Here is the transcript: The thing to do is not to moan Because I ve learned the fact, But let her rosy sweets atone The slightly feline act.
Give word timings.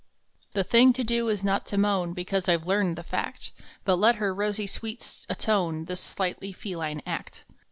The 0.53 0.63
thing 0.63 0.93
to 0.93 1.03
do 1.03 1.29
is 1.29 1.45
not 1.45 1.67
to 1.67 1.77
moan 1.77 2.13
Because 2.13 2.49
I 2.49 2.57
ve 2.57 2.65
learned 2.65 2.95
the 2.95 3.03
fact, 3.03 3.51
But 3.85 3.97
let 3.99 4.15
her 4.15 4.33
rosy 4.33 4.65
sweets 4.65 5.27
atone 5.29 5.85
The 5.85 5.95
slightly 5.95 6.51
feline 6.51 7.03
act. 7.05 7.45